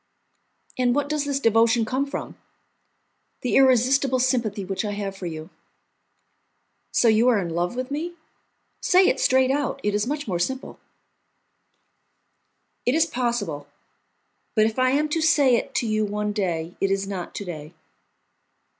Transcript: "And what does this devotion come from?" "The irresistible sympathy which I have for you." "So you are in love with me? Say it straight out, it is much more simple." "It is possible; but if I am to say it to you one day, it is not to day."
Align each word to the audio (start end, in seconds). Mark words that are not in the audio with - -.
"And 0.79 0.95
what 0.95 1.07
does 1.09 1.25
this 1.25 1.39
devotion 1.39 1.85
come 1.85 2.07
from?" 2.07 2.35
"The 3.41 3.55
irresistible 3.55 4.17
sympathy 4.17 4.65
which 4.65 4.83
I 4.83 4.93
have 4.93 5.15
for 5.15 5.27
you." 5.27 5.51
"So 6.91 7.07
you 7.07 7.27
are 7.27 7.37
in 7.37 7.51
love 7.53 7.75
with 7.75 7.91
me? 7.91 8.15
Say 8.81 9.07
it 9.07 9.19
straight 9.19 9.51
out, 9.51 9.79
it 9.83 9.93
is 9.93 10.07
much 10.07 10.27
more 10.27 10.39
simple." 10.39 10.79
"It 12.83 12.95
is 12.95 13.05
possible; 13.05 13.67
but 14.55 14.65
if 14.65 14.79
I 14.79 14.89
am 14.89 15.07
to 15.09 15.21
say 15.21 15.55
it 15.55 15.75
to 15.75 15.87
you 15.87 16.03
one 16.03 16.33
day, 16.33 16.75
it 16.81 16.89
is 16.89 17.07
not 17.07 17.35
to 17.35 17.45
day." 17.45 17.73